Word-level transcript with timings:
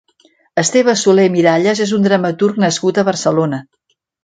Esteve 0.61 0.95
Soler 1.01 1.25
Miralles 1.35 1.83
és 1.87 1.93
un 1.99 2.09
dramaturg 2.09 2.59
nascut 2.67 3.03
a 3.03 3.07
Barcelona. 3.13 3.63